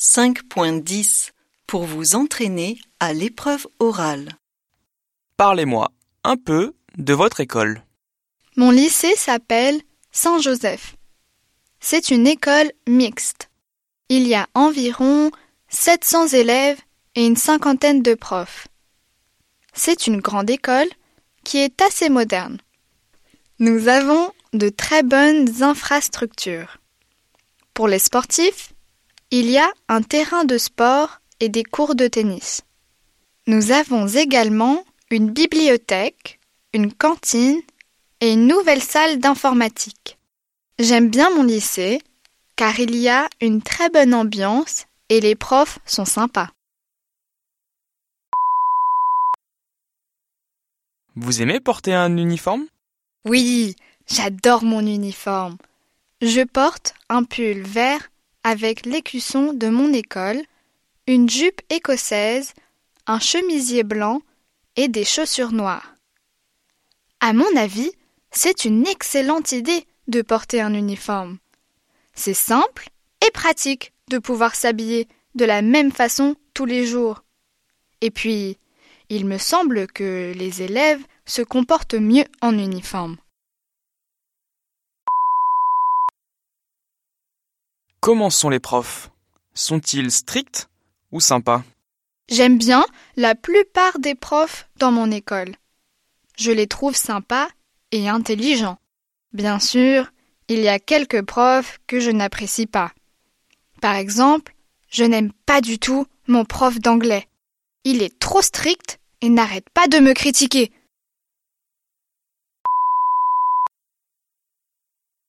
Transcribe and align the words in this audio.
5.10 0.00 1.30
pour 1.66 1.84
vous 1.84 2.14
entraîner 2.14 2.78
à 3.00 3.12
l'épreuve 3.12 3.66
orale. 3.78 4.36
Parlez-moi 5.36 5.90
un 6.24 6.36
peu 6.36 6.74
de 6.96 7.12
votre 7.14 7.40
école. 7.40 7.82
Mon 8.56 8.70
lycée 8.70 9.14
s'appelle 9.16 9.80
Saint-Joseph. 10.10 10.96
C'est 11.80 12.10
une 12.10 12.26
école 12.26 12.70
mixte. 12.88 13.50
Il 14.08 14.26
y 14.26 14.34
a 14.34 14.48
environ 14.54 15.30
700 15.68 16.28
élèves 16.28 16.80
et 17.14 17.26
une 17.26 17.36
cinquantaine 17.36 18.02
de 18.02 18.14
profs. 18.14 18.68
C'est 19.72 20.06
une 20.06 20.20
grande 20.20 20.50
école 20.50 20.88
qui 21.44 21.58
est 21.58 21.80
assez 21.82 22.08
moderne. 22.08 22.58
Nous 23.58 23.88
avons 23.88 24.32
de 24.52 24.68
très 24.68 25.02
bonnes 25.02 25.62
infrastructures. 25.62 26.78
Pour 27.72 27.88
les 27.88 27.98
sportifs, 27.98 28.73
il 29.36 29.50
y 29.50 29.58
a 29.58 29.68
un 29.88 30.00
terrain 30.00 30.44
de 30.44 30.58
sport 30.58 31.20
et 31.40 31.48
des 31.48 31.64
cours 31.64 31.96
de 31.96 32.06
tennis. 32.06 32.62
Nous 33.48 33.72
avons 33.72 34.06
également 34.06 34.84
une 35.10 35.28
bibliothèque, 35.28 36.38
une 36.72 36.92
cantine 36.92 37.60
et 38.20 38.34
une 38.34 38.46
nouvelle 38.46 38.80
salle 38.80 39.18
d'informatique. 39.18 40.18
J'aime 40.78 41.10
bien 41.10 41.30
mon 41.34 41.42
lycée 41.42 42.00
car 42.54 42.78
il 42.78 42.94
y 42.94 43.08
a 43.08 43.28
une 43.40 43.60
très 43.60 43.90
bonne 43.90 44.14
ambiance 44.14 44.86
et 45.08 45.20
les 45.20 45.34
profs 45.34 45.80
sont 45.84 46.04
sympas. 46.04 46.50
Vous 51.16 51.42
aimez 51.42 51.58
porter 51.58 51.92
un 51.92 52.16
uniforme? 52.16 52.66
Oui, 53.24 53.74
j'adore 54.06 54.62
mon 54.62 54.86
uniforme. 54.86 55.56
Je 56.22 56.44
porte 56.44 56.94
un 57.08 57.24
pull 57.24 57.62
vert 57.62 58.10
avec 58.44 58.86
l'écusson 58.86 59.52
de 59.52 59.68
mon 59.68 59.92
école, 59.92 60.40
une 61.06 61.28
jupe 61.28 61.62
écossaise, 61.70 62.52
un 63.06 63.18
chemisier 63.18 63.82
blanc 63.82 64.20
et 64.76 64.88
des 64.88 65.04
chaussures 65.04 65.52
noires. 65.52 65.94
À 67.20 67.32
mon 67.32 67.56
avis, 67.56 67.90
c'est 68.30 68.64
une 68.64 68.86
excellente 68.86 69.52
idée 69.52 69.86
de 70.08 70.22
porter 70.22 70.60
un 70.60 70.74
uniforme. 70.74 71.38
C'est 72.14 72.34
simple 72.34 72.88
et 73.26 73.30
pratique 73.30 73.92
de 74.10 74.18
pouvoir 74.18 74.54
s'habiller 74.54 75.08
de 75.34 75.44
la 75.44 75.62
même 75.62 75.90
façon 75.90 76.36
tous 76.52 76.66
les 76.66 76.86
jours. 76.86 77.24
Et 78.00 78.10
puis, 78.10 78.58
il 79.08 79.24
me 79.24 79.38
semble 79.38 79.86
que 79.86 80.32
les 80.36 80.62
élèves 80.62 81.02
se 81.24 81.42
comportent 81.42 81.94
mieux 81.94 82.24
en 82.42 82.58
uniforme. 82.58 83.16
Comment 88.04 88.28
sont 88.28 88.50
les 88.50 88.60
profs? 88.60 89.10
Sont-ils 89.54 90.10
stricts 90.10 90.68
ou 91.10 91.20
sympas? 91.20 91.62
J'aime 92.28 92.58
bien 92.58 92.84
la 93.16 93.34
plupart 93.34 93.98
des 93.98 94.14
profs 94.14 94.68
dans 94.76 94.92
mon 94.92 95.10
école. 95.10 95.56
Je 96.36 96.50
les 96.50 96.66
trouve 96.66 96.94
sympas 96.94 97.48
et 97.92 98.10
intelligents. 98.10 98.76
Bien 99.32 99.58
sûr, 99.58 100.12
il 100.48 100.60
y 100.60 100.68
a 100.68 100.78
quelques 100.78 101.22
profs 101.22 101.80
que 101.86 101.98
je 101.98 102.10
n'apprécie 102.10 102.66
pas. 102.66 102.92
Par 103.80 103.94
exemple, 103.94 104.54
je 104.90 105.04
n'aime 105.04 105.32
pas 105.46 105.62
du 105.62 105.78
tout 105.78 106.06
mon 106.26 106.44
prof 106.44 106.78
d'anglais. 106.78 107.26
Il 107.84 108.02
est 108.02 108.18
trop 108.18 108.42
strict 108.42 109.00
et 109.22 109.30
n'arrête 109.30 109.70
pas 109.70 109.88
de 109.88 109.98
me 109.98 110.12
critiquer. 110.12 110.72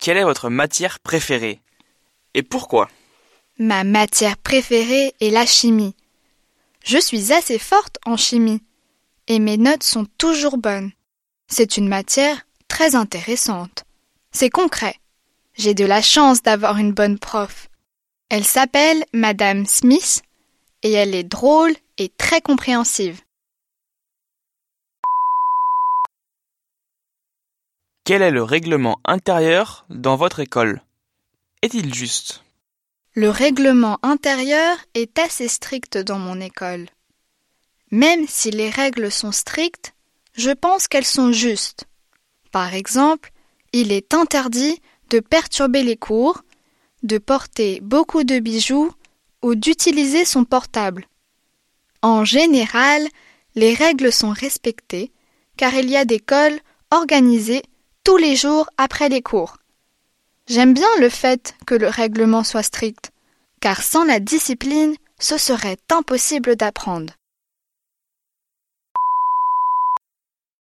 Quelle 0.00 0.16
est 0.16 0.24
votre 0.24 0.50
matière 0.50 0.98
préférée? 0.98 1.60
Et 2.36 2.42
pourquoi? 2.42 2.88
Ma 3.58 3.82
matière 3.82 4.36
préférée 4.36 5.14
est 5.20 5.30
la 5.30 5.46
chimie. 5.46 5.94
Je 6.84 6.98
suis 6.98 7.32
assez 7.32 7.58
forte 7.58 7.98
en 8.04 8.18
chimie 8.18 8.62
et 9.26 9.38
mes 9.38 9.56
notes 9.56 9.82
sont 9.82 10.04
toujours 10.18 10.58
bonnes. 10.58 10.92
C'est 11.48 11.78
une 11.78 11.88
matière 11.88 12.46
très 12.68 12.94
intéressante. 12.94 13.84
C'est 14.32 14.50
concret. 14.50 14.96
J'ai 15.54 15.72
de 15.72 15.86
la 15.86 16.02
chance 16.02 16.42
d'avoir 16.42 16.76
une 16.76 16.92
bonne 16.92 17.18
prof. 17.18 17.70
Elle 18.28 18.44
s'appelle 18.44 19.02
Madame 19.14 19.64
Smith 19.64 20.20
et 20.82 20.92
elle 20.92 21.14
est 21.14 21.24
drôle 21.24 21.72
et 21.96 22.10
très 22.10 22.42
compréhensive. 22.42 23.22
Quel 28.04 28.20
est 28.20 28.30
le 28.30 28.42
règlement 28.42 29.00
intérieur 29.06 29.86
dans 29.88 30.16
votre 30.16 30.40
école? 30.40 30.82
Est-il 31.66 31.92
juste? 31.92 32.44
Le 33.14 33.28
règlement 33.28 33.98
intérieur 34.04 34.76
est 34.94 35.18
assez 35.18 35.48
strict 35.48 35.98
dans 35.98 36.20
mon 36.20 36.40
école. 36.40 36.86
Même 37.90 38.28
si 38.28 38.52
les 38.52 38.70
règles 38.70 39.10
sont 39.10 39.32
strictes, 39.32 39.92
je 40.34 40.52
pense 40.52 40.86
qu'elles 40.86 41.04
sont 41.04 41.32
justes. 41.32 41.86
Par 42.52 42.72
exemple, 42.72 43.32
il 43.72 43.90
est 43.90 44.14
interdit 44.14 44.80
de 45.10 45.18
perturber 45.18 45.82
les 45.82 45.96
cours, 45.96 46.44
de 47.02 47.18
porter 47.18 47.80
beaucoup 47.82 48.22
de 48.22 48.38
bijoux 48.38 48.92
ou 49.42 49.56
d'utiliser 49.56 50.24
son 50.24 50.44
portable. 50.44 51.08
En 52.00 52.24
général, 52.24 53.02
les 53.56 53.74
règles 53.74 54.12
sont 54.12 54.30
respectées 54.30 55.10
car 55.56 55.74
il 55.74 55.90
y 55.90 55.96
a 55.96 56.04
des 56.04 56.20
cols 56.20 56.60
organisés 56.92 57.64
tous 58.04 58.18
les 58.18 58.36
jours 58.36 58.70
après 58.76 59.08
les 59.08 59.20
cours. 59.20 59.56
J'aime 60.48 60.74
bien 60.74 60.88
le 61.00 61.08
fait 61.08 61.54
que 61.66 61.74
le 61.74 61.88
règlement 61.88 62.44
soit 62.44 62.62
strict, 62.62 63.10
car 63.60 63.82
sans 63.82 64.04
la 64.04 64.20
discipline, 64.20 64.94
ce 65.18 65.38
serait 65.38 65.76
impossible 65.90 66.54
d'apprendre. 66.54 67.14